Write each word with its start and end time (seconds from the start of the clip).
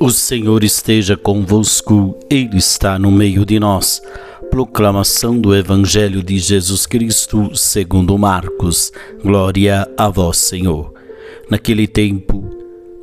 O 0.00 0.10
Senhor 0.10 0.62
esteja 0.62 1.16
convosco, 1.16 2.16
Ele 2.30 2.58
está 2.58 3.00
no 3.00 3.10
meio 3.10 3.44
de 3.44 3.58
nós. 3.58 4.00
Proclamação 4.48 5.36
do 5.36 5.52
Evangelho 5.52 6.22
de 6.22 6.38
Jesus 6.38 6.86
Cristo, 6.86 7.50
segundo 7.56 8.16
Marcos. 8.16 8.92
Glória 9.20 9.90
a 9.98 10.08
vós, 10.08 10.36
Senhor. 10.36 10.94
Naquele 11.50 11.88
tempo, 11.88 12.48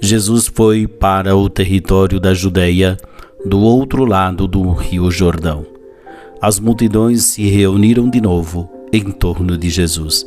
Jesus 0.01 0.47
foi 0.47 0.87
para 0.87 1.35
o 1.35 1.49
território 1.49 2.17
da 2.17 2.33
Judéia, 2.33 2.95
do 3.45 3.59
outro 3.59 4.05
lado 4.05 4.47
do 4.47 4.71
Rio 4.71 5.11
Jordão. 5.11 5.65
As 6.41 6.61
multidões 6.61 7.25
se 7.25 7.45
reuniram 7.49 8.09
de 8.09 8.21
novo 8.21 8.69
em 8.93 9.11
torno 9.11 9.57
de 9.57 9.69
Jesus, 9.69 10.25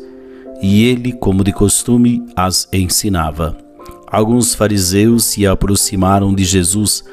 e 0.60 0.84
ele, 0.84 1.14
como 1.14 1.42
de 1.42 1.52
costume, 1.52 2.26
as 2.36 2.68
ensinava. 2.70 3.67
Alguns 4.10 4.54
fariseus 4.54 5.24
se 5.24 5.46
aproximaram 5.46 6.34
de 6.34 6.44
Jesus 6.44 7.04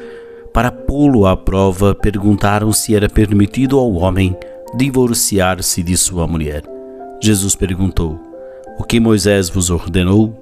para 0.54 0.72
pô-lo 0.72 1.26
à 1.26 1.36
prova, 1.36 1.94
perguntaram 1.94 2.72
se 2.72 2.96
era 2.96 3.10
permitido 3.10 3.78
ao 3.78 3.92
homem 3.94 4.36
divorciar-se 4.78 5.84
de 5.84 5.98
sua 5.98 6.26
mulher. 6.26 6.64
Jesus 7.22 7.56
perguntou: 7.56 8.18
O 8.80 8.84
que 8.84 9.00
Moisés 9.00 9.50
vos 9.50 9.70
ordenou? 9.70 10.42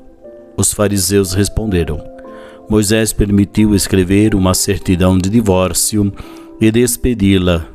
Os 0.56 0.72
fariseus 0.72 1.34
responderam: 1.34 2.04
Moisés 2.70 3.12
permitiu 3.12 3.74
escrever 3.74 4.36
uma 4.36 4.54
certidão 4.54 5.18
de 5.18 5.30
divórcio 5.30 6.14
e 6.62 6.72
despedi-la. 6.72 7.66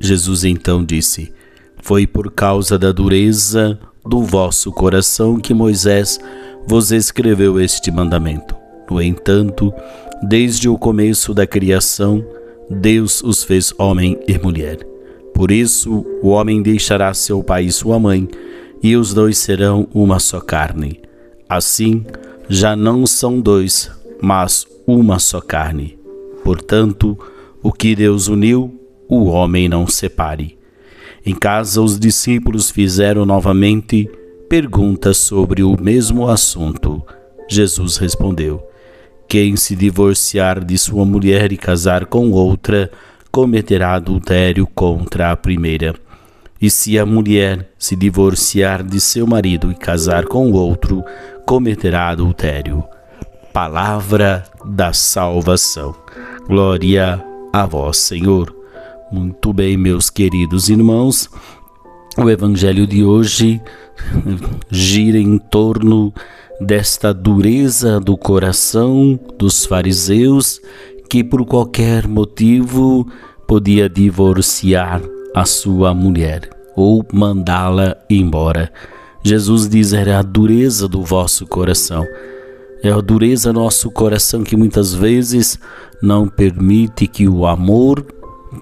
Jesus 0.00 0.42
então 0.44 0.84
disse: 0.84 1.32
Foi 1.80 2.04
por 2.06 2.32
causa 2.32 2.76
da 2.76 2.90
dureza 2.90 3.78
do 4.04 4.22
vosso 4.22 4.72
coração 4.72 5.38
que 5.38 5.54
Moisés 5.54 6.18
vos 6.66 6.90
escreveu 6.90 7.60
este 7.60 7.90
mandamento. 7.90 8.54
No 8.90 9.00
entanto, 9.00 9.72
desde 10.22 10.68
o 10.68 10.78
começo 10.78 11.34
da 11.34 11.46
criação, 11.46 12.24
Deus 12.70 13.22
os 13.22 13.42
fez 13.42 13.72
homem 13.78 14.18
e 14.26 14.38
mulher. 14.38 14.78
Por 15.34 15.50
isso, 15.50 16.06
o 16.22 16.28
homem 16.28 16.62
deixará 16.62 17.12
seu 17.12 17.42
pai 17.42 17.64
e 17.64 17.72
sua 17.72 17.98
mãe, 17.98 18.28
e 18.82 18.96
os 18.96 19.12
dois 19.12 19.38
serão 19.38 19.88
uma 19.92 20.18
só 20.18 20.40
carne. 20.40 21.00
Assim, 21.48 22.04
já 22.48 22.76
não 22.76 23.06
são 23.06 23.40
dois, 23.40 23.90
mas 24.20 24.66
uma 24.86 25.18
só 25.18 25.40
carne. 25.40 25.98
Portanto, 26.42 27.18
o 27.62 27.72
que 27.72 27.94
Deus 27.96 28.28
uniu, 28.28 28.78
o 29.08 29.24
homem 29.24 29.68
não 29.68 29.86
separe. 29.86 30.58
Em 31.24 31.34
casa, 31.34 31.80
os 31.80 31.98
discípulos 31.98 32.70
fizeram 32.70 33.24
novamente 33.24 34.08
perguntas 34.48 35.16
sobre 35.16 35.62
o 35.62 35.80
mesmo 35.80 36.28
assunto. 36.28 37.02
Jesus 37.48 37.96
respondeu: 37.96 38.62
Quem 39.28 39.56
se 39.56 39.74
divorciar 39.74 40.64
de 40.64 40.76
sua 40.78 41.04
mulher 41.04 41.52
e 41.52 41.56
casar 41.56 42.06
com 42.06 42.30
outra, 42.30 42.90
cometerá 43.30 43.94
adultério 43.94 44.66
contra 44.66 45.32
a 45.32 45.36
primeira. 45.36 45.94
E 46.60 46.70
se 46.70 46.98
a 46.98 47.04
mulher 47.04 47.68
se 47.78 47.96
divorciar 47.96 48.82
de 48.82 49.00
seu 49.00 49.26
marido 49.26 49.70
e 49.70 49.74
casar 49.74 50.24
com 50.26 50.52
outro, 50.52 51.04
cometerá 51.44 52.08
adultério. 52.08 52.84
Palavra 53.52 54.44
da 54.64 54.92
salvação. 54.92 55.94
Glória 56.46 57.22
a 57.52 57.66
vós, 57.66 57.98
Senhor. 57.98 58.54
Muito 59.12 59.52
bem, 59.52 59.76
meus 59.76 60.10
queridos 60.10 60.68
irmãos, 60.68 61.28
o 62.16 62.30
evangelho 62.30 62.86
de 62.86 63.04
hoje 63.04 63.60
gira 64.70 65.18
em 65.18 65.38
torno 65.38 66.12
desta 66.60 67.12
dureza 67.12 67.98
do 67.98 68.16
coração 68.16 69.18
dos 69.38 69.66
fariseus 69.66 70.60
que 71.10 71.24
por 71.24 71.44
qualquer 71.44 72.06
motivo 72.06 73.06
podia 73.46 73.88
divorciar 73.88 75.02
a 75.34 75.44
sua 75.44 75.92
mulher 75.92 76.48
ou 76.76 77.04
mandá-la 77.12 77.96
embora. 78.08 78.72
Jesus 79.22 79.68
diz: 79.68 79.92
era 79.92 80.18
a 80.18 80.22
dureza 80.22 80.88
do 80.88 81.02
vosso 81.02 81.46
coração. 81.46 82.04
É 82.82 82.90
a 82.90 83.00
dureza 83.00 83.52
do 83.52 83.60
nosso 83.60 83.90
coração 83.90 84.44
que 84.44 84.56
muitas 84.56 84.92
vezes 84.92 85.58
não 86.02 86.28
permite 86.28 87.06
que 87.06 87.26
o 87.26 87.46
amor 87.46 88.04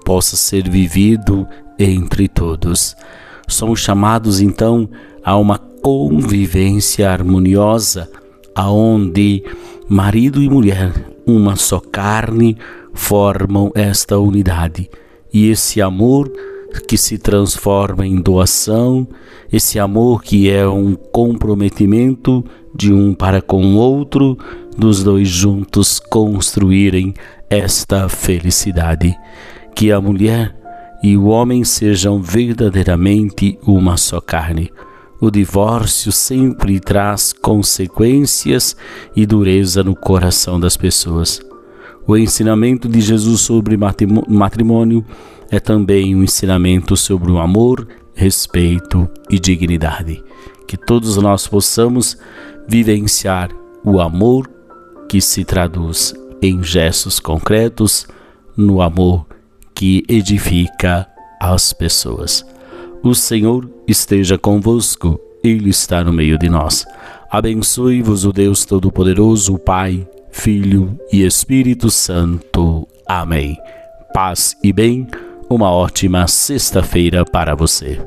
possa 0.05 0.35
ser 0.37 0.69
vivido 0.69 1.45
entre 1.77 2.27
todos. 2.27 2.95
Somos 3.47 3.79
chamados 3.79 4.41
então 4.41 4.89
a 5.23 5.37
uma 5.37 5.57
convivência 5.57 7.09
harmoniosa, 7.09 8.09
aonde 8.55 9.43
marido 9.87 10.41
e 10.41 10.49
mulher, 10.49 10.91
uma 11.25 11.55
só 11.55 11.79
carne, 11.79 12.57
formam 12.93 13.71
esta 13.75 14.17
unidade. 14.17 14.89
E 15.33 15.49
esse 15.49 15.81
amor 15.81 16.31
que 16.87 16.97
se 16.97 17.17
transforma 17.17 18.05
em 18.05 18.15
doação, 18.21 19.07
esse 19.51 19.79
amor 19.79 20.23
que 20.23 20.49
é 20.49 20.67
um 20.67 20.95
comprometimento 20.95 22.43
de 22.73 22.91
um 22.91 23.13
para 23.13 23.41
com 23.41 23.63
o 23.63 23.75
outro, 23.77 24.37
dos 24.77 25.03
dois 25.03 25.27
juntos 25.27 25.99
construírem 25.99 27.13
esta 27.49 28.09
felicidade. 28.09 29.15
Que 29.75 29.91
a 29.91 30.01
mulher 30.01 30.55
e 31.03 31.17
o 31.17 31.25
homem 31.25 31.65
sejam 31.65 32.21
verdadeiramente 32.21 33.59
uma 33.67 33.97
só 33.97 34.21
carne. 34.21 34.71
O 35.19 35.29
divórcio 35.29 36.13
sempre 36.13 36.79
traz 36.79 37.33
consequências 37.33 38.75
e 39.13 39.25
dureza 39.25 39.83
no 39.83 39.95
coração 39.95 40.57
das 40.57 40.77
pessoas. 40.77 41.41
O 42.07 42.15
ensinamento 42.15 42.87
de 42.87 43.01
Jesus 43.01 43.41
sobre 43.41 43.77
matrimônio 43.77 45.05
é 45.51 45.59
também 45.59 46.15
um 46.15 46.23
ensinamento 46.23 46.95
sobre 46.95 47.31
o 47.31 47.37
amor, 47.37 47.85
respeito 48.13 49.09
e 49.29 49.37
dignidade. 49.37 50.23
Que 50.65 50.77
todos 50.77 51.17
nós 51.17 51.47
possamos 51.47 52.17
vivenciar 52.67 53.49
o 53.83 53.99
amor 53.99 54.49
que 55.09 55.19
se 55.19 55.43
traduz 55.43 56.13
em 56.41 56.63
gestos 56.63 57.19
concretos, 57.19 58.07
no 58.55 58.81
amor 58.81 59.25
que 59.75 60.03
edifica 60.07 61.07
as 61.39 61.73
pessoas. 61.73 62.45
O 63.03 63.13
Senhor 63.13 63.69
esteja 63.87 64.37
convosco, 64.37 65.19
Ele 65.43 65.69
está 65.69 66.03
no 66.03 66.13
meio 66.13 66.37
de 66.37 66.49
nós. 66.49 66.85
Abençoe-vos 67.29 68.25
o 68.25 68.31
Deus 68.31 68.63
Todo-Poderoso, 68.65 69.57
Pai, 69.59 70.07
Filho 70.31 70.97
e 71.11 71.25
Espírito 71.25 71.89
Santo. 71.89 72.87
Amém. 73.07 73.57
Paz 74.13 74.55
e 74.63 74.71
bem, 74.71 75.07
uma 75.49 75.69
ótima 75.71 76.27
sexta-feira 76.27 77.25
para 77.25 77.55
você. 77.55 77.99